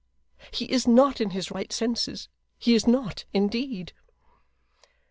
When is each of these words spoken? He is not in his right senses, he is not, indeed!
He 0.49 0.65
is 0.65 0.87
not 0.87 1.21
in 1.21 1.29
his 1.29 1.51
right 1.51 1.71
senses, 1.71 2.27
he 2.57 2.73
is 2.73 2.87
not, 2.87 3.25
indeed! 3.35 3.93